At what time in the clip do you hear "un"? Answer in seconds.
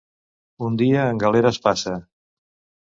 0.69-0.79